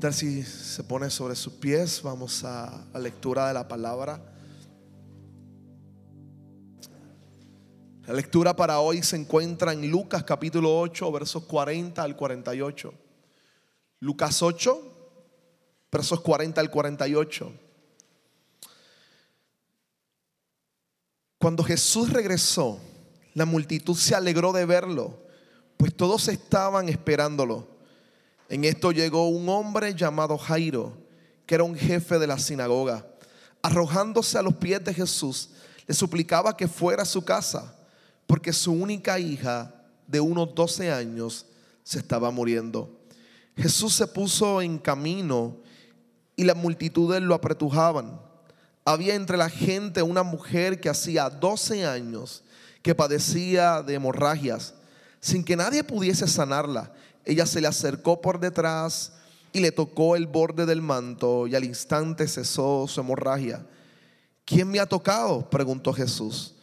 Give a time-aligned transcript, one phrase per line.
[0.00, 2.00] ¿Qué tal si se pone sobre sus pies?
[2.00, 4.18] Vamos a la lectura de la palabra.
[8.06, 12.94] La lectura para hoy se encuentra en Lucas capítulo 8, versos 40 al 48.
[13.98, 14.82] Lucas 8,
[15.92, 17.52] versos 40 al 48.
[21.36, 22.80] Cuando Jesús regresó,
[23.34, 25.18] la multitud se alegró de verlo,
[25.76, 27.69] pues todos estaban esperándolo.
[28.50, 30.92] En esto llegó un hombre llamado Jairo,
[31.46, 33.06] que era un jefe de la sinagoga.
[33.62, 35.50] Arrojándose a los pies de Jesús,
[35.86, 37.76] le suplicaba que fuera a su casa,
[38.26, 39.72] porque su única hija
[40.04, 41.46] de unos 12 años
[41.84, 42.98] se estaba muriendo.
[43.56, 45.58] Jesús se puso en camino
[46.34, 48.20] y las multitudes lo apretujaban.
[48.84, 52.42] Había entre la gente una mujer que hacía 12 años
[52.82, 54.74] que padecía de hemorragias,
[55.20, 56.92] sin que nadie pudiese sanarla
[57.30, 59.12] ella se le acercó por detrás
[59.52, 63.64] y le tocó el borde del manto y al instante cesó su hemorragia.
[64.44, 65.48] ¿Quién me ha tocado?
[65.48, 66.54] preguntó Jesús.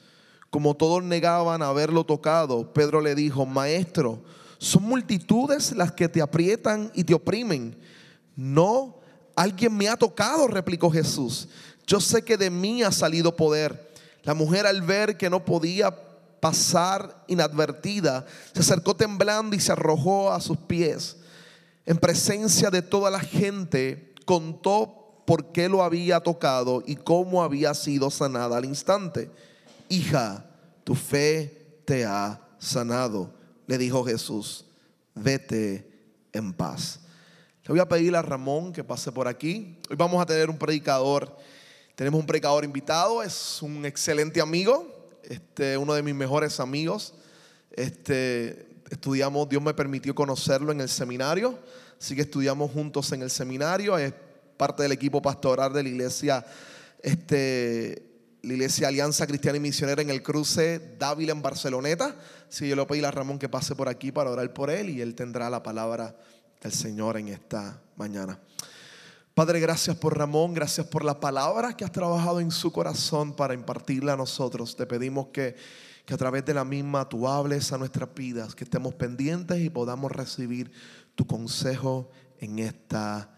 [0.50, 4.22] Como todos negaban haberlo tocado, Pedro le dijo, Maestro,
[4.58, 7.78] son multitudes las que te aprietan y te oprimen.
[8.36, 9.00] No,
[9.36, 11.48] alguien me ha tocado, replicó Jesús.
[11.86, 13.94] Yo sé que de mí ha salido poder.
[14.24, 15.96] La mujer al ver que no podía
[16.40, 21.18] pasar inadvertida, se acercó temblando y se arrojó a sus pies.
[21.86, 27.74] En presencia de toda la gente, contó por qué lo había tocado y cómo había
[27.74, 29.31] sido sanada al instante.
[29.90, 30.46] Hija,
[30.84, 33.34] tu fe te ha sanado,
[33.68, 34.66] le dijo Jesús.
[35.16, 35.90] Vete
[36.34, 37.00] en paz.
[37.64, 39.78] Le voy a pedir a Ramón que pase por aquí.
[39.90, 41.36] Hoy vamos a tener un predicador.
[41.96, 44.97] Tenemos un predicador invitado, es un excelente amigo,
[45.28, 47.14] este, uno de mis mejores amigos.
[47.72, 51.60] Este, estudiamos, Dios me permitió conocerlo en el seminario,
[52.00, 53.98] así que estudiamos juntos en el seminario.
[53.98, 54.14] Es
[54.56, 56.46] parte del equipo pastoral de la iglesia,
[57.02, 58.04] este,
[58.42, 62.16] la iglesia Alianza Cristiana y Misionera en el cruce Dávila en Barceloneta.
[62.50, 64.90] Así que yo le pedí a Ramón que pase por aquí para orar por él
[64.90, 66.16] y él tendrá la palabra
[66.62, 68.40] del Señor en esta mañana.
[69.38, 73.53] Padre, gracias por Ramón, gracias por la palabra que has trabajado en su corazón para
[73.53, 74.75] impartirla a nosotros.
[74.75, 75.56] Te pedimos que,
[76.08, 79.70] que a través de la misma tú hables a nuestras vidas, que estemos pendientes y
[79.70, 80.72] podamos recibir
[81.14, 82.09] tu consejo
[82.40, 83.38] en esta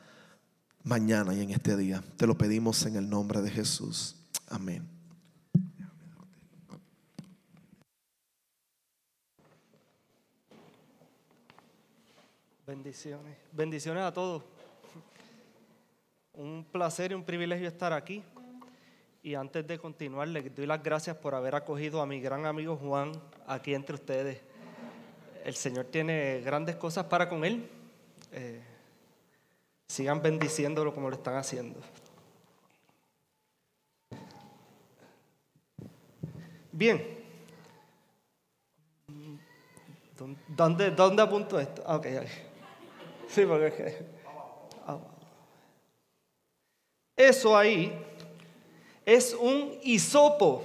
[0.83, 2.01] mañana y en este día.
[2.15, 4.15] Te lo pedimos en el nombre de Jesús.
[4.47, 4.87] Amén.
[12.65, 13.35] Bendiciones.
[13.51, 14.58] Bendiciones a todos.
[16.39, 18.23] Un placer y un privilegio estar aquí.
[19.21, 22.77] Y antes de continuar, les doy las gracias por haber acogido a mi gran amigo
[22.77, 23.11] Juan
[23.45, 24.39] aquí entre ustedes.
[25.43, 27.69] El Señor tiene grandes cosas para con él.
[28.31, 28.63] Eh,
[29.89, 31.81] sigan bendiciéndolo como lo están haciendo.
[36.71, 37.19] Bien.
[40.47, 41.83] ¿Dónde, apunto esto?
[41.85, 42.07] Ah, ok,
[43.27, 44.05] Sí, porque
[44.87, 44.99] ah,
[47.19, 47.91] Eso ahí
[49.05, 50.63] es un hisopo.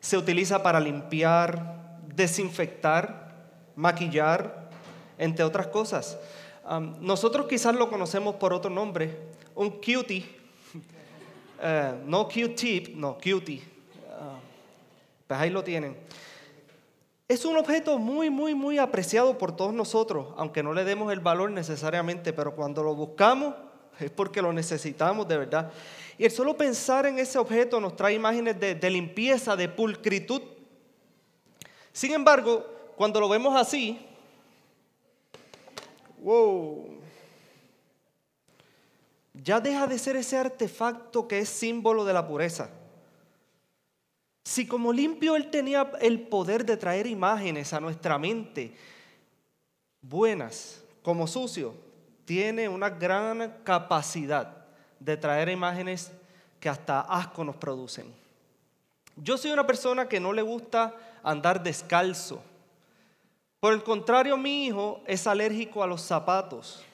[0.00, 3.32] Se utiliza para limpiar, desinfectar,
[3.74, 4.68] maquillar,
[5.16, 6.18] entre otras cosas.
[7.00, 9.16] nosotros quizás lo conocemos por otro nombre,
[9.54, 10.24] un cutie.
[11.66, 13.62] Eh, no Q-tip, no cutie.
[13.62, 14.36] Uh,
[15.26, 15.96] pues ahí lo tienen.
[17.26, 21.20] Es un objeto muy, muy, muy apreciado por todos nosotros, aunque no le demos el
[21.20, 23.54] valor necesariamente, pero cuando lo buscamos
[24.00, 25.72] es porque lo necesitamos de verdad.
[26.18, 30.42] Y el solo pensar en ese objeto nos trae imágenes de, de limpieza, de pulcritud.
[31.92, 32.64] Sin embargo,
[32.96, 33.98] cuando lo vemos así,
[36.22, 36.94] wow,
[39.34, 42.70] ya deja de ser ese artefacto que es símbolo de la pureza.
[44.44, 48.74] Si como limpio Él tenía el poder de traer imágenes a nuestra mente
[50.00, 51.74] buenas, como sucio,
[52.24, 54.64] tiene una gran capacidad
[54.98, 56.12] de traer imágenes
[56.60, 58.12] que hasta asco nos producen.
[59.16, 62.42] Yo soy una persona que no le gusta andar descalzo.
[63.60, 66.84] Por el contrario, mi hijo es alérgico a los zapatos.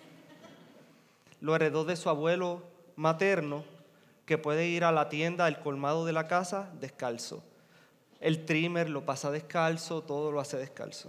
[1.41, 2.63] Lo heredó de su abuelo
[2.97, 3.65] materno,
[4.27, 7.43] que puede ir a la tienda, al colmado de la casa, descalzo.
[8.21, 11.09] El trimmer lo pasa descalzo, todo lo hace descalzo.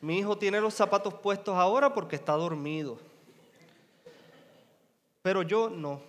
[0.00, 2.98] Mi hijo tiene los zapatos puestos ahora porque está dormido.
[5.22, 6.00] Pero yo no.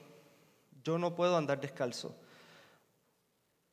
[0.84, 2.16] Yo no puedo andar descalzo.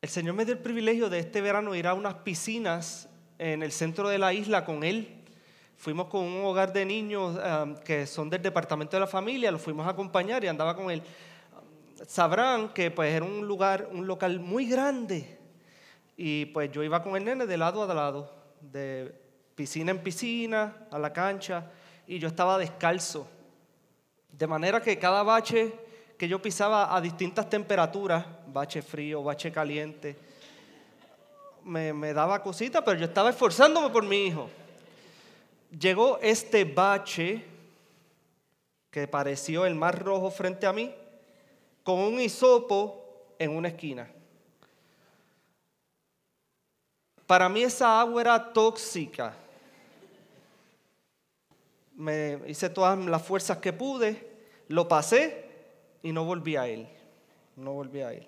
[0.00, 3.72] El Señor me dio el privilegio de este verano ir a unas piscinas en el
[3.72, 5.24] centro de la isla con Él.
[5.76, 9.62] Fuimos con un hogar de niños um, que son del departamento de la familia, los
[9.62, 11.02] fuimos a acompañar y andaba con Él.
[12.06, 15.38] Sabrán que pues era un lugar, un local muy grande.
[16.16, 19.27] Y pues yo iba con el nene de lado a lado, de
[19.58, 21.64] piscina en piscina, a la cancha,
[22.06, 23.26] y yo estaba descalzo.
[24.30, 25.74] De manera que cada bache
[26.16, 30.16] que yo pisaba a distintas temperaturas, bache frío, bache caliente,
[31.64, 34.48] me, daba cosita, pero yo estaba esforzándome por mi hijo.
[35.76, 37.44] Llegó este bache
[38.92, 40.94] que pareció el mar rojo frente a mí,
[41.82, 44.08] con un hisopo en una esquina.
[47.26, 49.34] Para mí esa agua era tóxica.
[51.98, 54.30] Me hice todas las fuerzas que pude,
[54.68, 55.46] lo pasé
[56.00, 56.88] y no volví a él.
[57.56, 58.24] No volví a él.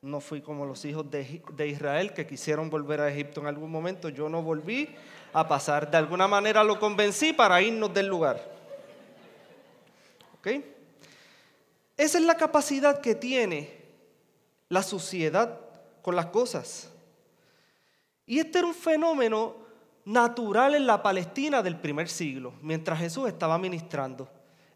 [0.00, 4.08] No fui como los hijos de, Israel que quisieron volver a Egipto en algún momento.
[4.08, 4.88] Yo no volví
[5.34, 5.90] a pasar.
[5.90, 8.40] De alguna manera lo convencí para irnos del lugar.
[10.38, 10.48] ¿Ok?
[11.98, 13.76] Esa es la capacidad que tiene
[14.70, 15.60] la suciedad
[16.00, 16.88] con las cosas.
[18.24, 19.67] Y este era un fenómeno
[20.08, 24.26] natural en la Palestina del primer siglo, mientras Jesús estaba ministrando.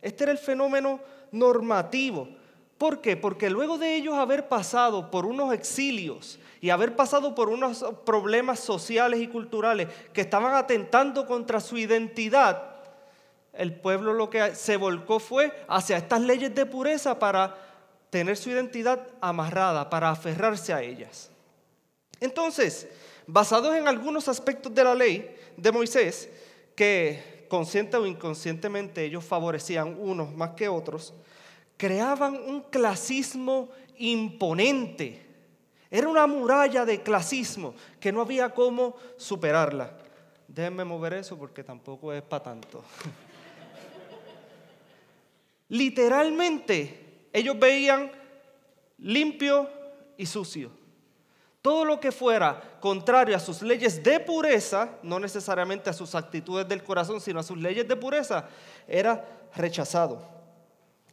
[0.02, 1.00] Este era el fenómeno
[1.31, 2.29] normativo.
[2.76, 3.17] ¿Por qué?
[3.17, 8.61] Porque luego de ellos haber pasado por unos exilios y haber pasado por unos problemas
[8.61, 12.64] sociales y culturales que estaban atentando contra su identidad,
[13.55, 17.56] el pueblo lo que se volcó fue hacia estas leyes de pureza para
[18.11, 21.31] tener su identidad amarrada, para aferrarse a ellas.
[22.20, 22.87] Entonces,
[23.27, 26.29] basados en algunos aspectos de la ley de Moisés,
[26.75, 31.15] que consciente o inconscientemente ellos favorecían unos más que otros,
[31.77, 35.27] creaban un clasismo imponente.
[35.91, 39.99] Era una muralla de clasismo que no había cómo superarla.
[40.49, 42.83] Déjenme mover eso porque tampoco es para tanto.
[45.69, 48.11] Literalmente, ellos veían
[48.99, 49.69] limpio
[50.17, 50.71] y sucio.
[51.62, 56.69] Todo lo que fuera contrario a sus leyes de pureza, no necesariamente a sus actitudes
[56.69, 58.49] del corazón, sino a sus leyes de pureza,
[58.88, 59.25] era
[59.55, 60.26] rechazado.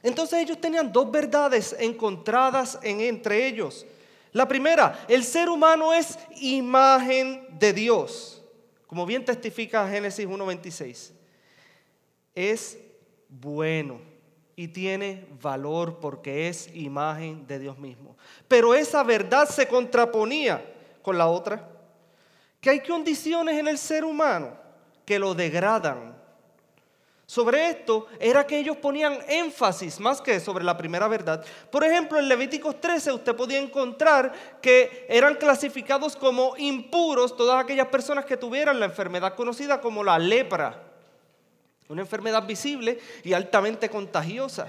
[0.02, 3.86] Entonces ellos tenían dos verdades encontradas en, entre ellos.
[4.32, 8.42] La primera, el ser humano es imagen de Dios,
[8.88, 11.12] como bien testifica Génesis 1.26.
[12.34, 12.78] Es
[13.28, 14.09] bueno
[14.60, 18.18] y tiene valor porque es imagen de Dios mismo.
[18.46, 20.62] Pero esa verdad se contraponía
[21.02, 21.66] con la otra,
[22.60, 24.52] que hay condiciones en el ser humano
[25.06, 26.14] que lo degradan
[27.26, 31.46] sobre esto era que ellos ponían énfasis más que sobre la primera verdad.
[31.72, 37.88] Por ejemplo, en Levíticos 13 usted podía encontrar que eran clasificados como impuros todas aquellas
[37.88, 40.89] personas que tuvieran la enfermedad conocida como la lepra,
[41.90, 44.68] una enfermedad visible y altamente contagiosa.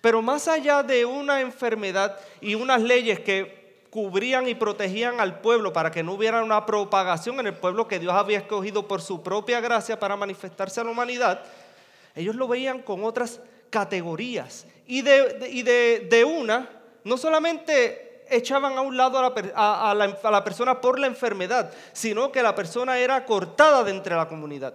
[0.00, 5.72] Pero más allá de una enfermedad y unas leyes que cubrían y protegían al pueblo
[5.72, 9.22] para que no hubiera una propagación en el pueblo que Dios había escogido por su
[9.22, 11.42] propia gracia para manifestarse a la humanidad,
[12.14, 13.40] ellos lo veían con otras
[13.70, 14.66] categorías.
[14.86, 16.68] Y de, una,
[17.04, 19.18] no solamente echaban a un lado
[19.54, 24.28] a la, persona por la enfermedad, sino que la persona era cortada de entre la
[24.28, 24.74] comunidad.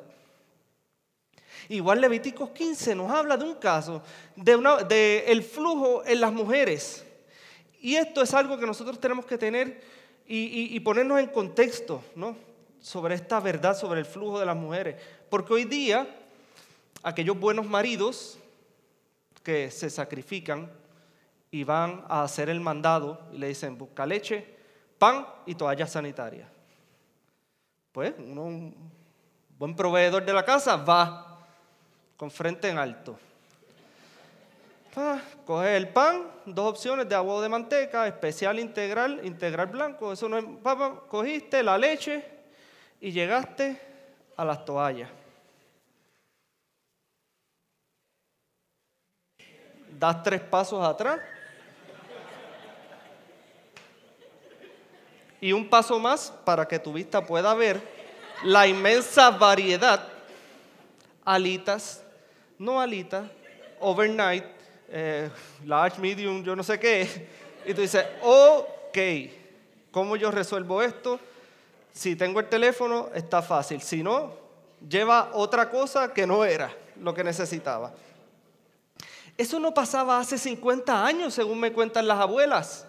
[1.71, 4.03] Igual Levíticos 15 nos habla de un caso
[4.35, 7.05] de, el flujo en las mujeres.
[7.79, 9.81] Y esto es algo que nosotros tenemos que tener
[10.27, 12.35] y, ponernos en contexto ¿no?
[12.81, 15.01] sobre esta verdad, sobre el flujo de las mujeres.
[15.29, 16.05] Porque hoy día
[17.03, 18.37] aquellos buenos maridos
[19.41, 20.69] que se sacrifican
[21.51, 24.45] y van a hacer el mandado y le dicen, busca leche,
[24.99, 26.49] pan y toalla sanitaria.
[27.93, 28.75] Pues uno, un
[29.57, 31.30] buen proveedor de la casa, va
[32.21, 33.17] con frente en alto.
[35.43, 40.13] coge el pan, dos opciones de agua de manteca, especial integral, integral blanco.
[40.13, 40.45] Eso no es,
[41.07, 42.23] cogiste la leche
[42.99, 43.81] y llegaste
[44.37, 45.09] a las toallas.
[49.97, 51.19] das tres pasos atrás
[55.39, 57.81] y un paso más para que tu vista pueda ver
[58.43, 60.07] la inmensa variedad,
[61.25, 62.03] alitas,
[62.61, 63.27] no alitas,
[63.79, 64.45] overnight,
[64.87, 65.29] eh,
[65.65, 67.27] large, medium, yo no sé qué.
[67.65, 68.97] Y tú dices, ok,
[69.91, 71.19] ¿cómo yo resuelvo esto?
[71.91, 73.81] Si tengo el teléfono, está fácil.
[73.81, 74.35] Si no,
[74.87, 77.93] lleva otra cosa que no era lo que necesitaba.
[79.37, 82.85] Eso no pasaba hace 50 años, según me cuentan las abuelas.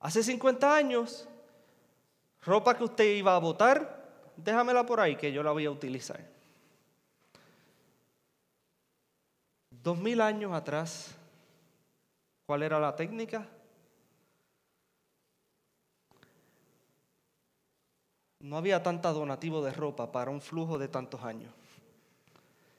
[0.00, 1.28] Hace 50 años,
[2.46, 6.37] ropa que usted iba a botar, déjamela por ahí que yo la voy a utilizar.
[9.82, 11.14] Dos mil años atrás,
[12.46, 13.46] ¿cuál era la técnica?
[18.40, 21.52] No había tanta donativo de ropa para un flujo de tantos años.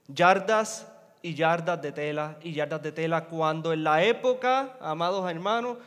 [0.08, 0.88] Yardas
[1.22, 5.78] y yardas de tela y yardas de tela cuando en la época, amados hermanos,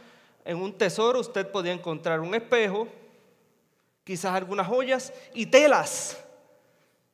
[0.45, 2.89] en un tesoro usted podía encontrar un espejo,
[4.05, 6.23] quizás algunas joyas y telas.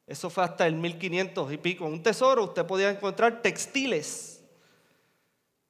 [0.08, 1.84] Eso fue hasta el 1500 y pico.
[1.84, 4.42] Un tesoro usted podía encontrar textiles.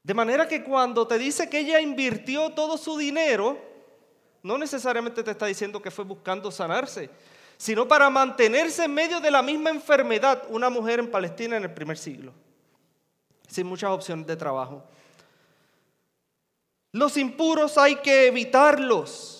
[0.04, 3.58] De manera que cuando te dice que ella invirtió todo su dinero,
[4.44, 7.10] no necesariamente te está diciendo que fue buscando sanarse,
[7.56, 11.74] sino para mantenerse en medio de la misma enfermedad una mujer en Palestina en el
[11.74, 12.32] primer siglo,
[13.48, 14.84] sin muchas opciones de trabajo.
[16.92, 19.37] Los impuros hay que evitarlos.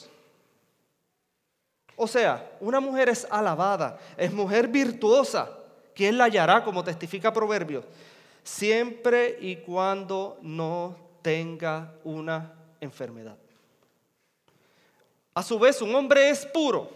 [2.01, 5.51] O sea, una mujer es alabada, es mujer virtuosa.
[5.95, 7.85] ¿Quién la hallará, como testifica Proverbios?
[8.45, 13.37] Siempre y cuando no tenga una enfermedad.
[15.35, 16.89] A su vez, un hombre es puro,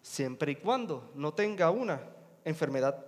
[0.00, 2.00] siempre y cuando no tenga una
[2.46, 3.04] enfermedad.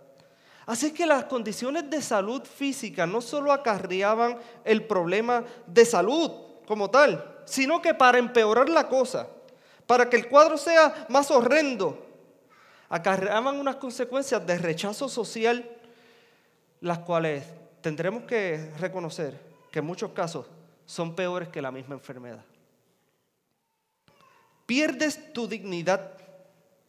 [0.66, 6.30] Así que las condiciones de salud física no solo acarreaban el problema de salud
[6.66, 9.28] como tal, sino que para empeorar la cosa,
[9.86, 12.06] para que el cuadro sea más horrendo,
[12.88, 15.68] acarreaban unas consecuencias de rechazo social,
[16.80, 17.44] las cuales
[17.80, 19.38] tendremos que reconocer
[19.70, 20.46] que en muchos casos
[20.84, 22.44] son peores que la misma enfermedad.
[24.66, 26.12] Pierdes tu dignidad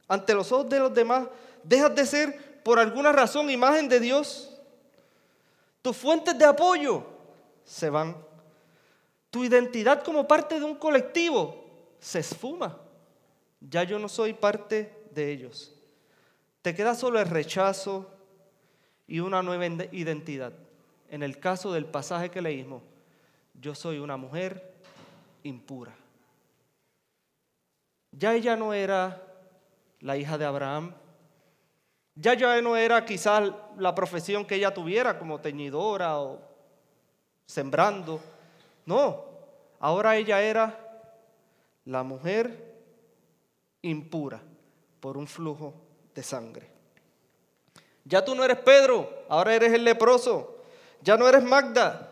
[0.07, 1.27] ante los ojos de los demás,
[1.63, 4.53] dejas de ser por alguna razón imagen de Dios,
[5.81, 7.03] tus fuentes de apoyo
[7.65, 8.15] se van.
[9.29, 11.65] Tu identidad como parte de un colectivo
[11.99, 12.77] se esfuma.
[13.69, 15.73] Ya yo no soy parte de ellos.
[16.61, 18.09] Te queda solo el rechazo
[19.07, 20.53] y una nueva identidad.
[21.09, 22.81] En el caso del pasaje que leímos,
[23.53, 24.73] yo soy una mujer
[25.43, 25.93] impura.
[28.11, 29.21] Ya ella no era
[29.99, 30.93] la hija de Abraham,
[32.15, 36.41] ya ya no era quizás la profesión que ella tuviera como teñidora o
[37.45, 38.19] sembrando.
[38.85, 39.25] No,
[39.79, 40.79] ahora ella era
[41.85, 42.72] la mujer
[43.83, 44.41] impura
[44.99, 45.73] por un flujo
[46.15, 46.67] de sangre.
[48.05, 50.57] Ya tú no eres Pedro, ahora eres el leproso.
[51.01, 52.11] Ya no eres Magda,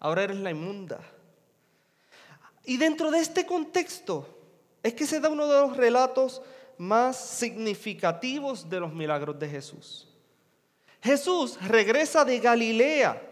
[0.00, 1.00] ahora eres la inmunda.
[2.64, 4.26] Y dentro de este contexto
[4.82, 6.42] es que se da uno de los relatos
[6.76, 10.08] más significativos de los milagros de Jesús.
[11.02, 13.22] Jesús regresa de Galilea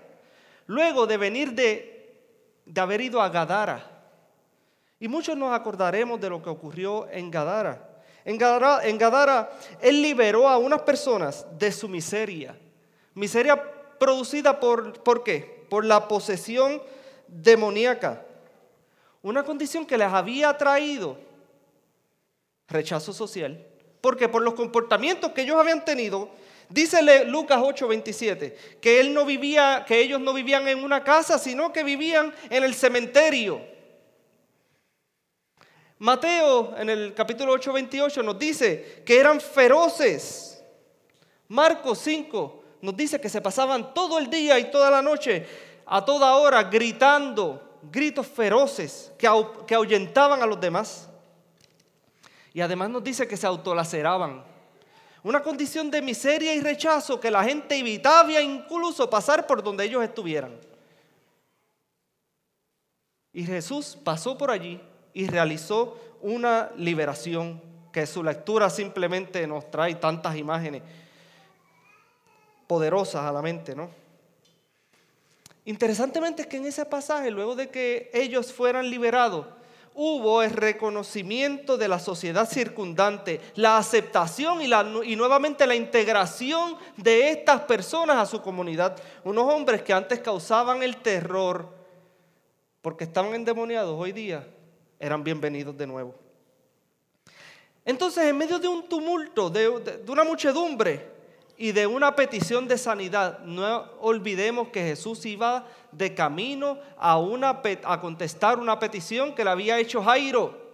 [0.67, 2.25] luego de venir de,
[2.65, 3.96] de haber ido a Gadara.
[4.99, 7.97] Y muchos nos acordaremos de lo que ocurrió en Gadara.
[8.25, 9.51] En Gadara,
[9.81, 12.59] Él liberó a unas personas de su miseria.
[13.15, 13.63] Miseria
[13.99, 15.65] producida por, ¿por qué?
[15.69, 16.83] Por la posesión
[17.29, 18.25] demoníaca.
[19.23, 21.19] Una condición que les había traído
[22.69, 23.65] rechazo social,
[24.01, 26.31] porque por los comportamientos que ellos habían tenido,
[26.69, 31.73] dice Lucas 8:27, que él no vivía, que ellos no vivían en una casa, sino
[31.73, 33.76] que vivían en el cementerio.
[35.99, 40.63] Mateo en el capítulo 8:28 nos dice que eran feroces.
[41.49, 45.47] Marcos 5 nos dice que se pasaban todo el día y toda la noche,
[45.87, 49.29] a toda hora, gritando, gritos feroces que,
[49.67, 51.09] que ahuyentaban a los demás.
[52.53, 54.45] Y además nos dice que se autolaceraban.
[55.23, 60.03] Una condición de miseria y rechazo que la gente evitaba incluso pasar por donde ellos
[60.05, 60.59] estuvieran.
[63.33, 64.81] Y Jesús pasó por allí
[65.17, 70.83] y realizó una liberación que su lectura simplemente nos trae tantas imágenes
[72.67, 73.89] poderosas a la mente, ¿no?
[75.65, 79.47] Interesantemente es que en ese pasaje, luego de que ellos fueran liberados,
[79.95, 86.77] hubo el reconocimiento de la sociedad circundante, la aceptación y, la, y, nuevamente la integración
[86.99, 88.99] de estas personas a su comunidad.
[89.25, 91.75] Unos hombres que antes causaban el terror
[92.83, 94.47] porque estaban endemoniados, hoy día
[94.99, 96.15] eran bienvenidos de nuevo.
[97.85, 99.69] Entonces, en medio de un tumulto, de,
[100.09, 101.09] una muchedumbre
[101.57, 107.63] y de una petición de sanidad, no olvidemos que Jesús iba de camino a, una,
[107.85, 110.67] a contestar una petición que le había hecho Jairo.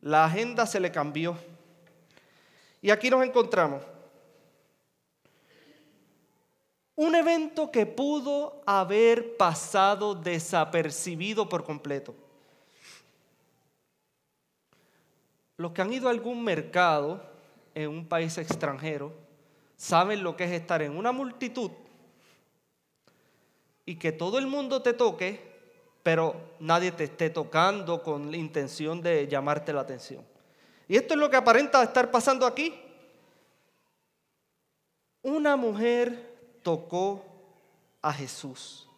[0.00, 1.36] La agenda se le cambió.
[2.80, 3.82] Y aquí nos encontramos.
[6.94, 12.14] Un evento que pudo haber pasado desapercibido por completo.
[15.58, 17.20] Los que han ido a algún mercado
[17.74, 19.12] en un país extranjero
[19.76, 21.72] saben lo que es estar en una multitud
[23.84, 25.40] y que todo el mundo te toque,
[26.04, 30.24] pero nadie te esté tocando con la intención de llamarte la atención.
[30.86, 32.80] Y esto es lo que aparenta estar pasando aquí.
[35.22, 37.24] Una mujer tocó
[38.00, 38.88] a Jesús,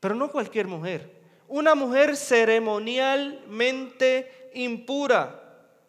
[0.00, 5.42] pero no cualquier mujer, una mujer ceremonialmente impura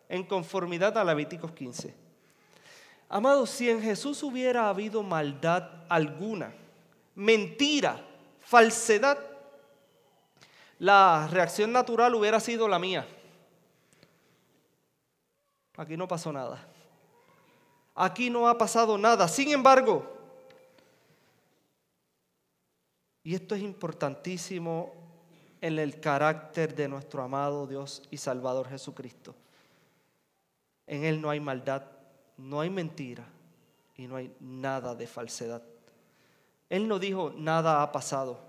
[0.09, 1.93] en conformidad a Levíticos 15.
[3.09, 6.53] Amados, si en Jesús hubiera habido maldad alguna,
[7.13, 8.03] mentira,
[8.39, 9.17] falsedad,
[10.79, 13.07] la reacción natural hubiera sido la mía.
[15.77, 16.65] Aquí no pasó nada.
[17.93, 19.27] Aquí no ha pasado nada.
[19.27, 20.11] Sin embargo,
[23.23, 24.93] y esto es importantísimo
[25.61, 29.35] en el carácter de nuestro amado Dios y Salvador Jesucristo.
[30.87, 31.83] En Él no hay maldad,
[32.37, 33.25] no hay mentira
[33.95, 35.63] y no hay nada de falsedad.
[36.69, 38.39] Él no dijo nada ha pasado.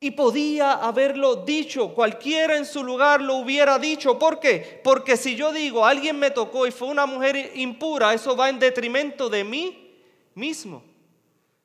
[0.00, 4.16] Y podía haberlo dicho, cualquiera en su lugar lo hubiera dicho.
[4.18, 4.80] ¿Por qué?
[4.84, 8.60] Porque si yo digo, alguien me tocó y fue una mujer impura, eso va en
[8.60, 9.92] detrimento de mí
[10.34, 10.84] mismo.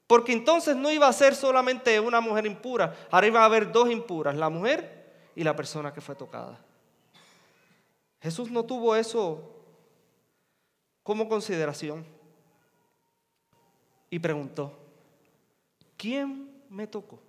[0.07, 3.89] Porque entonces no iba a ser solamente una mujer impura, ahora iba a haber dos
[3.89, 6.60] impuras, la mujer y la persona que fue tocada.
[8.23, 9.51] Jesús no tuvo eso
[11.03, 12.05] como consideración
[14.09, 14.71] y preguntó,
[15.97, 17.19] ¿quién me tocó?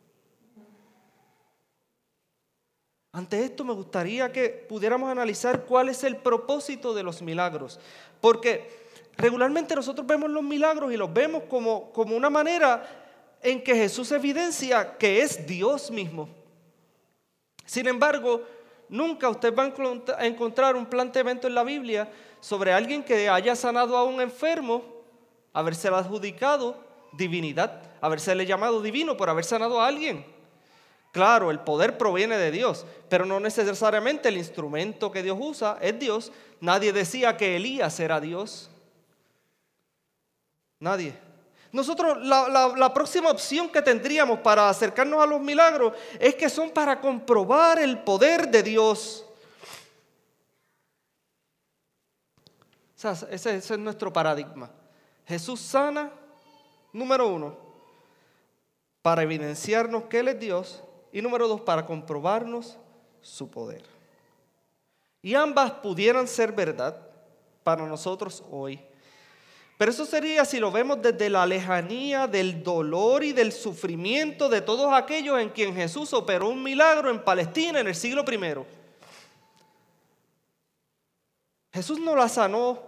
[3.11, 7.81] Ante esto me gustaría que pudiéramos analizar cuál es el propósito de los milagros,
[8.21, 8.71] porque
[9.17, 14.13] regularmente nosotros vemos los milagros y los vemos como, como una manera en que Jesús
[14.13, 16.29] evidencia que es Dios mismo.
[17.65, 18.45] Sin embargo,
[18.89, 19.73] Nunca usted va
[20.19, 24.83] a encontrar un planteamiento en la Biblia sobre alguien que haya sanado a un enfermo,
[25.53, 26.77] haberse adjudicado
[27.17, 30.25] divinidad, haberse llamado divino por haber sanado a alguien.
[31.13, 35.97] Claro, el poder proviene de Dios, pero no necesariamente el instrumento que Dios usa es
[35.99, 36.33] Dios.
[36.61, 38.69] Nadie decía que Elías era Dios.
[40.81, 41.24] Nadie.
[41.75, 47.01] Nosotros la, próxima opción que tendríamos para acercarnos a los milagros es que son para
[47.01, 49.27] comprobar el poder de Dios.
[53.29, 54.71] ese, ese es nuestro paradigma.
[55.27, 56.13] Jesús sana,
[56.93, 57.57] número uno,
[59.03, 62.79] para evidenciarnos que Él es Dios y número dos, para comprobarnos
[63.21, 63.83] su poder.
[65.23, 66.97] Y ambas pudieran ser verdad
[67.65, 68.81] para nosotros hoy.
[69.77, 74.61] Pero eso sería si lo vemos desde la lejanía del dolor y del sufrimiento de
[74.61, 78.65] todos aquellos en quien Jesús operó un milagro en Palestina en el siglo I.
[81.73, 82.81] Jesús no la sanó,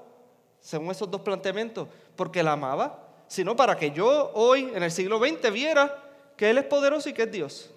[0.61, 5.19] según esos dos planteamientos, porque la amaba, sino para que yo hoy, en el siglo
[5.19, 6.05] XX, viera
[6.37, 7.71] que Él es poderoso y que es Dios.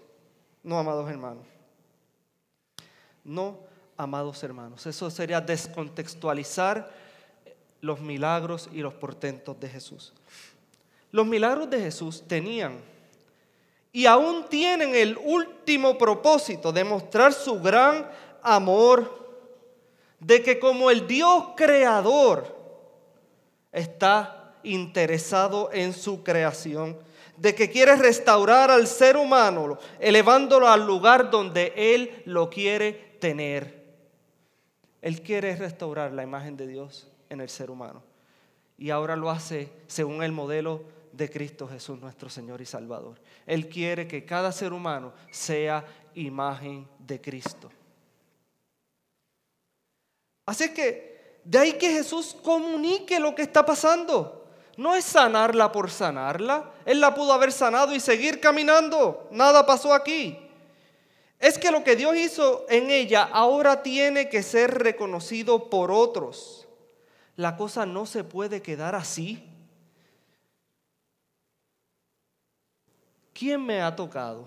[0.61, 1.47] No, amados hermanos.
[3.23, 3.57] No,
[3.97, 4.85] amados hermanos.
[4.85, 7.08] Eso sería descontextualizar
[7.81, 10.13] los milagros y los portentos de Jesús.
[11.11, 12.79] Los milagros de Jesús tenían
[13.91, 18.07] y aún tienen el último propósito de mostrar su gran
[18.43, 19.17] amor,
[20.19, 22.55] de que como el Dios creador
[23.71, 26.97] está interesado en su creación,
[27.37, 33.79] de que quiere restaurar al ser humano, elevándolo al lugar donde Él lo quiere tener.
[35.01, 38.03] Él quiere restaurar la imagen de Dios en el ser humano.
[38.77, 43.19] Y ahora lo hace según el modelo de Cristo Jesús, nuestro Señor y Salvador.
[43.45, 47.69] Él quiere que cada ser humano sea imagen de Cristo.
[50.45, 51.09] Así que
[51.43, 54.47] de ahí que Jesús comunique lo que está pasando.
[54.77, 56.71] No es sanarla por sanarla.
[56.85, 59.27] Él la pudo haber sanado y seguir caminando.
[59.31, 60.39] Nada pasó aquí.
[61.37, 66.68] es que lo que Dios hizo en ella ahora tiene que ser reconocido por otros.
[67.39, 69.41] La cosa no se puede quedar así.
[73.33, 74.45] ¿Quién me ha tocado?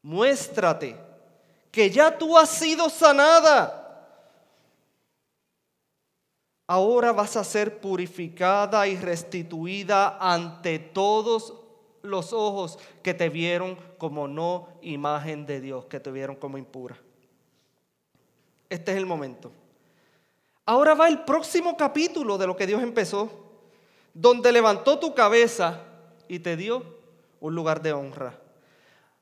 [0.00, 0.96] Muéstrate
[1.70, 3.76] que ya tú has sido sanada.
[6.66, 11.52] Ahora vas a ser purificada y restituida ante todos
[12.00, 16.96] los ojos que te vieron como no imagen de Dios, que te vieron como impura.
[18.70, 19.52] Este es el momento.
[20.70, 23.28] Ahora va el próximo capítulo de lo que Dios empezó,
[24.14, 25.80] donde levantó tu cabeza
[26.28, 26.84] y te dio
[27.40, 28.38] un lugar de honra.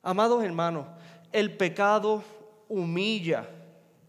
[0.02, 0.86] Amados hermanos,
[1.32, 2.22] el pecado
[2.68, 3.48] humilla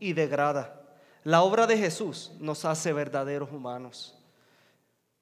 [0.01, 0.81] y degrada.
[1.23, 4.17] La obra de Jesús nos hace verdaderos humanos.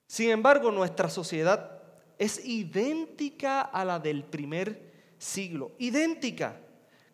[0.08, 1.84] Sin embargo, nuestra sociedad
[2.18, 6.56] es idéntica a la del primer siglo, idéntica,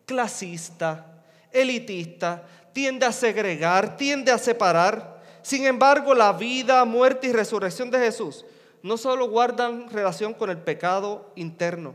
[0.06, 5.22] clasista, elitista, tiende a segregar, tiende a separar.
[5.40, 8.44] Sin embargo, la vida, muerte y resurrección de Jesús
[8.82, 11.94] no solo guardan relación con el pecado interno.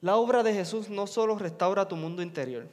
[0.00, 2.66] La obra de Jesús no solo restaura tu mundo interior,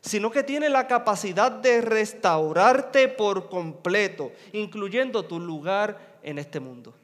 [0.00, 6.94] sino que tiene la capacidad de restaurarte por completo, incluyendo tu lugar en este mundo.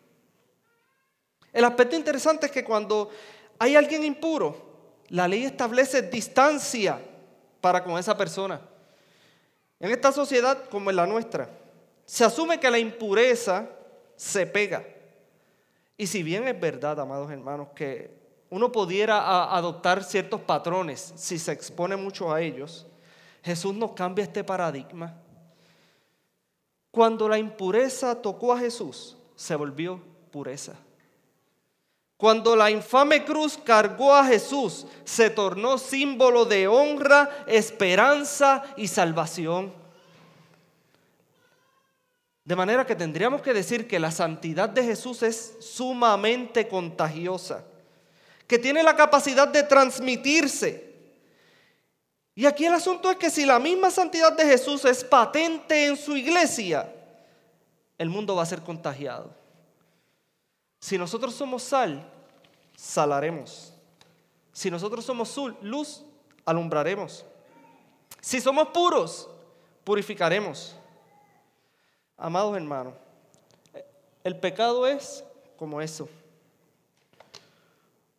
[1.53, 3.11] El aspecto interesante es que cuando
[3.59, 4.57] hay alguien impuro,
[5.09, 7.01] la ley establece distancia
[7.61, 8.61] para con esa persona.
[9.83, 11.51] En esta sociedad como en la nuestra,
[12.07, 13.69] se asume que la impureza
[14.15, 14.87] se pega.
[15.97, 18.17] Y si bien es verdad, amados hermanos, que
[18.49, 22.87] uno pudiera adoptar ciertos patrones si se expone mucho a ellos,
[23.43, 25.21] Jesús nos cambia este paradigma.
[26.93, 30.75] Cuando la impureza tocó a Jesús, se volvió pureza.
[32.23, 39.75] Cuando la infame cruz cargó a Jesús, se tornó símbolo de honra, esperanza y salvación.
[42.45, 47.65] De manera que tendríamos que decir que la santidad de Jesús es sumamente contagiosa,
[48.47, 50.95] que tiene la capacidad de transmitirse.
[52.37, 55.97] Y aquí el asunto es que si la misma santidad de Jesús es patente en
[55.97, 56.89] su iglesia,
[57.99, 59.35] el mundo va a ser contagiado.
[60.79, 62.12] Si nosotros somos sal,
[62.83, 63.73] salaremos.
[64.53, 66.05] Si nosotros somos luz,
[66.45, 67.25] alumbraremos.
[68.21, 69.29] Si somos puros,
[69.85, 70.75] purificaremos.
[72.17, 72.95] Amados hermanos,
[74.25, 75.23] el pecado es
[75.57, 76.09] como eso.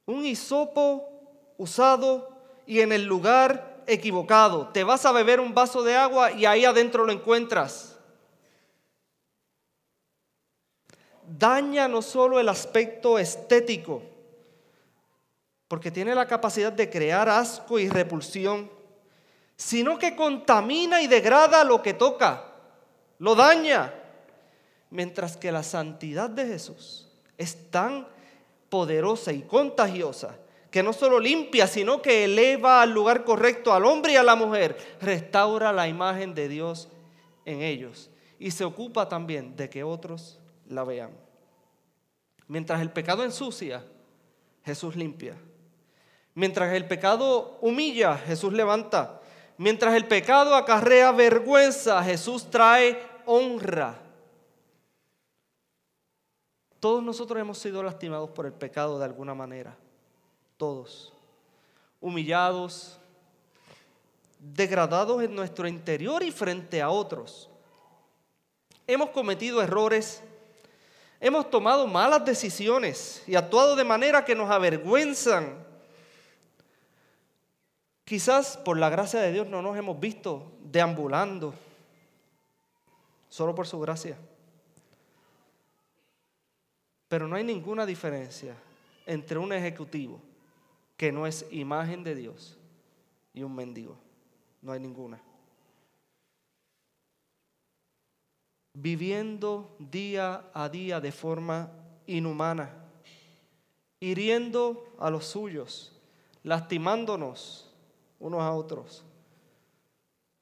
[0.05, 1.09] Un hisopo
[1.57, 2.29] usado
[2.65, 4.69] y en el lugar equivocado.
[4.69, 7.93] Te vas a beber un vaso de agua y ahí adentro lo encuentras.
[11.37, 14.01] daña no solo el aspecto estético,
[15.73, 18.69] porque tiene la capacidad de crear asco y repulsión,
[19.55, 22.45] sino que contamina y degrada lo que toca,
[23.17, 23.91] lo daña.
[24.91, 27.07] Mientras que la santidad de Jesús
[27.39, 28.07] es tan
[28.69, 30.37] poderosa y contagiosa
[30.69, 34.35] que no solo limpia, sino que eleva al lugar correcto al hombre y a la
[34.35, 36.87] mujer, restaura la imagen de Dios
[37.45, 41.17] en ellos y se ocupa también de que otros la vean.
[42.47, 43.83] Mientras el pecado ensucia,
[44.63, 45.35] Jesús limpia.
[46.35, 49.21] Mientras el pecado humilla, Jesús levanta.
[49.57, 53.99] Mientras el pecado acarrea vergüenza, Jesús trae honra.
[56.79, 59.77] Todos nosotros hemos sido lastimados por el pecado de alguna manera.
[60.57, 61.13] Todos.
[62.01, 62.99] Humillados,
[64.39, 67.49] degradados en nuestro interior y frente a otros.
[68.85, 70.21] Hemos cometido errores
[71.23, 75.55] hemos tomado malas decisiones y actuado de manera que nos avergüenzan.
[78.13, 81.51] Quizás por la gracia de Dios no nos hemos visto deambulando,
[83.27, 84.15] solo por su gracia.
[87.07, 88.55] Pero no hay ninguna diferencia
[89.07, 90.21] entre un ejecutivo
[90.95, 92.55] que no es imagen de Dios
[93.33, 93.97] y un mendigo.
[94.61, 95.19] No hay ninguna.
[98.75, 101.71] viviendo día a día de forma
[102.05, 102.75] inhumana,
[103.99, 105.99] hiriendo a los suyos,
[106.43, 107.72] lastimándonos
[108.23, 109.03] unos a otros.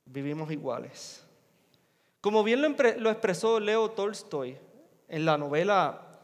[0.05, 1.23] Vivimos iguales.
[2.21, 4.55] Como bien lo, expresó Leo Tolstoy
[5.07, 6.19] en la novela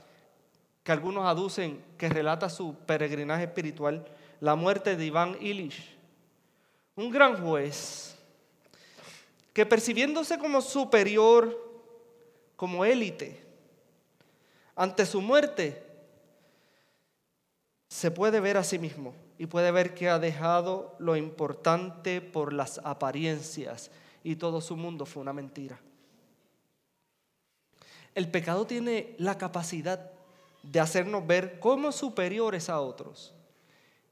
[0.83, 4.05] que algunos aducen que relata su peregrinaje espiritual,
[4.39, 5.97] La muerte de Iván Illich,
[6.95, 8.15] un gran juez
[9.51, 11.57] que percibiéndose como superior
[12.55, 13.43] como élite.
[14.75, 15.83] Ante su muerte,
[17.89, 22.53] se puede ver a sí mismo y puede ver que ha dejado lo importante por
[22.53, 23.91] las apariencias
[24.23, 25.79] y todo su mundo fue una mentira.
[28.15, 30.11] El pecado tiene la capacidad
[30.63, 33.33] de hacernos ver como superiores a otros,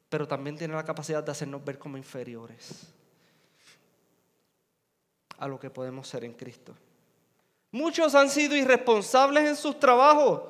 [0.09, 2.87] pero también tiene la capacidad de hacernos ver como inferiores
[5.37, 6.73] a lo que podemos ser en Cristo.
[7.71, 10.43] Muchos han sido irresponsables en sus trabajos,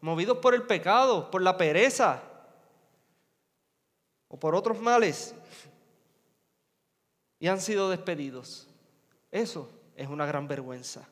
[0.00, 2.29] movidos por el pecado, por la pereza
[4.30, 5.34] o por otros males,
[7.38, 8.68] y han sido despedidos.
[9.30, 11.06] Eso es una gran vergüenza.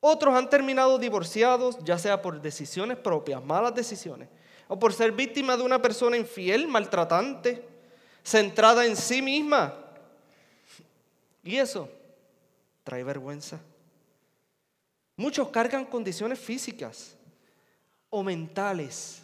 [0.00, 4.28] Otros han terminado divorciados, ya sea por decisiones propias, malas decisiones,
[4.68, 7.66] o por ser víctima de una persona infiel, maltratante,
[8.22, 9.74] centrada en sí misma.
[11.42, 11.88] Y eso
[12.84, 13.58] trae vergüenza.
[15.16, 17.16] Muchos cargan condiciones físicas
[18.08, 19.22] o mentales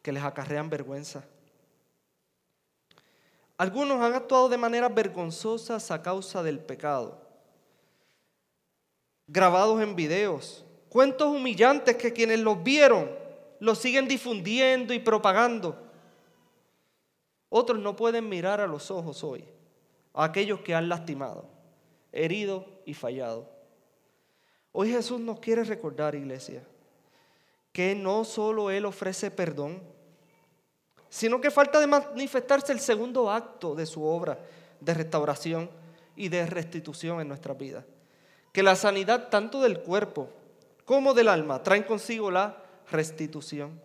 [0.00, 1.24] que les acarrean vergüenza.
[3.56, 7.20] Algunos han actuado de manera vergonzosas a causa del pecado.
[9.26, 13.10] Grabados en videos, cuentos humillantes que quienes los vieron
[13.60, 15.78] los siguen difundiendo y propagando.
[17.48, 19.44] Otros no pueden mirar a los ojos hoy
[20.12, 21.46] a aquellos que han lastimado,
[22.12, 23.48] herido y fallado.
[24.72, 26.62] Hoy Jesús nos quiere recordar, iglesia,
[27.72, 29.82] que no solo Él ofrece perdón,
[31.14, 34.36] sino que falta de manifestarse el segundo acto de su obra
[34.80, 35.70] de restauración
[36.16, 37.84] y de restitución en nuestra vida.
[38.50, 40.28] Que la sanidad tanto del cuerpo
[40.84, 42.56] como del alma traen consigo la
[42.90, 43.80] restitución.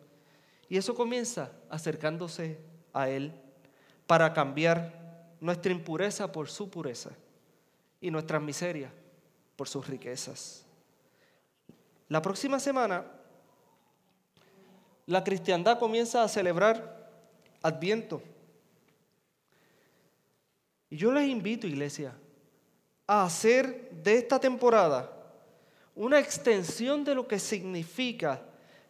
[0.70, 2.60] Y eso comienza acercándose
[2.94, 3.32] a Él
[4.08, 7.12] para cambiar nuestra impureza por su pureza
[8.02, 8.92] y nuestras miserias
[9.56, 10.66] por sus riquezas.
[12.08, 13.06] La próxima semana,
[15.06, 16.99] la cristiandad comienza a celebrar
[17.62, 18.22] Adviento.
[20.90, 22.16] Y yo les invito, iglesia,
[23.06, 25.12] a hacer de esta temporada
[25.96, 28.42] una extensión de lo que significa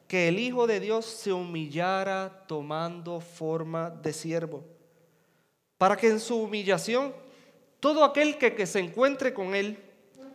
[0.08, 4.64] que el Hijo de Dios se humillara tomando forma de siervo,
[5.78, 7.14] para que en su humillación
[7.80, 9.78] todo aquel que, que se encuentre con Él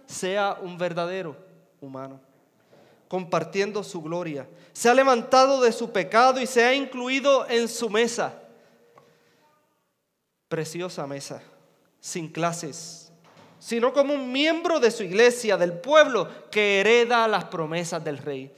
[0.07, 1.37] sea un verdadero
[1.81, 2.21] humano
[3.15, 4.49] compartiendo su gloria.
[4.73, 8.43] Se ha levantado de su pecado y se ha incluido en su mesa.
[10.49, 11.41] Preciosa mesa,
[12.01, 13.13] sin clases,
[13.61, 18.53] sino como un miembro de su iglesia, del pueblo que hereda las promesas del rey.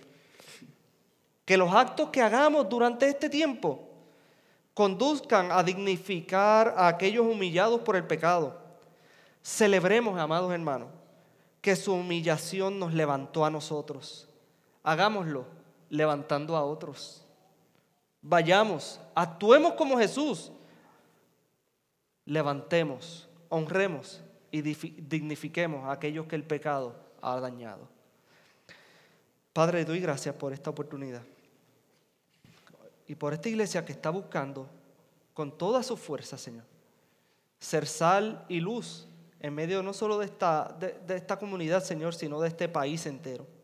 [1.44, 3.90] Que los actos que hagamos durante este tiempo
[4.72, 8.58] conduzcan a dignificar a aquellos humillados por el pecado.
[9.42, 10.88] Celebremos, amados hermanos,
[11.60, 14.30] que su humillación nos levantó a nosotros
[14.86, 15.44] hagámoslo
[15.90, 17.26] levantando a otros.
[18.22, 20.52] Vayamos, actuemos como Jesús.
[22.24, 27.88] Levantemos, honremos y dignifiquemos a aquellos que el pecado ha dañado.
[29.52, 31.22] Padre, doy gracias por esta oportunidad
[33.08, 34.68] y por esta iglesia que está buscando
[35.34, 36.64] con toda su fuerza, Señor,
[37.58, 39.08] ser sal y luz
[39.40, 43.55] en medio no solo de esta, de esta comunidad, Señor, sino de este país entero.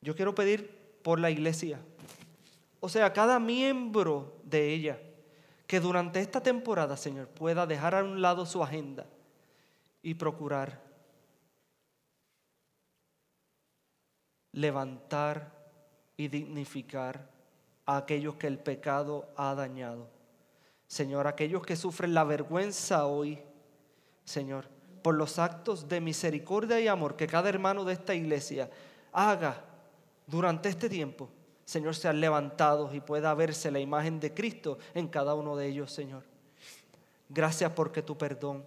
[0.00, 1.80] Yo quiero pedir por la iglesia,
[2.80, 4.98] o sea, cada miembro de ella,
[5.66, 9.06] que durante esta temporada, Señor, pueda dejar a un lado su agenda
[10.02, 10.86] y procurar
[14.56, 15.52] levantar
[16.16, 17.28] y dignificar
[17.84, 20.08] a aquellos que el pecado ha dañado.
[20.86, 23.38] Señor, aquellos que sufren la vergüenza hoy,
[24.24, 24.68] Señor,
[25.02, 28.70] por los actos de misericordia y amor que cada hermano de esta iglesia
[29.12, 29.62] haga
[30.26, 31.28] durante este tiempo,
[31.64, 35.92] Señor, sean levantados y pueda verse la imagen de Cristo en cada uno de ellos,
[35.92, 36.22] Señor.
[37.28, 38.64] Gracias porque tu perdón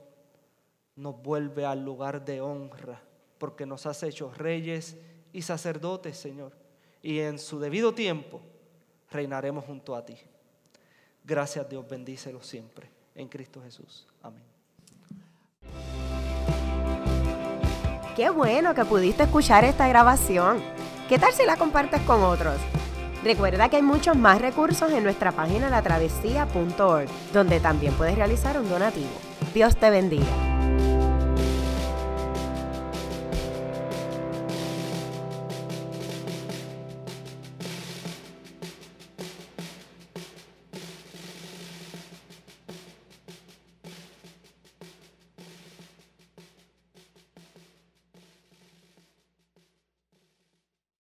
[0.96, 3.02] nos vuelve al lugar de honra,
[3.38, 4.98] porque nos has hecho reyes
[5.32, 6.52] y sacerdotes, Señor.
[7.02, 8.42] Y en su debido tiempo
[9.10, 10.18] reinaremos junto a ti.
[11.24, 12.90] Gracias Dios, bendícelo siempre.
[13.16, 14.08] En Cristo Jesús.
[14.22, 14.44] Amén.
[18.16, 20.62] Qué bueno que pudiste escuchar esta grabación.
[21.10, 22.58] ¿Qué tal si la compartes con otros?
[23.24, 28.70] Recuerda que hay muchos más recursos en nuestra página latravesía.org, donde también puedes realizar un
[28.70, 29.10] donativo.
[29.52, 30.49] Dios te bendiga.